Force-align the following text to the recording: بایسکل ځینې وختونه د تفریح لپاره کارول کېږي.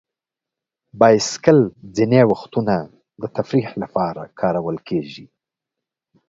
بایسکل 0.99 1.59
ځینې 1.95 2.21
وختونه 2.31 2.75
د 3.21 3.23
تفریح 3.37 3.69
لپاره 3.81 4.21
کارول 4.39 4.77
کېږي. 4.87 5.25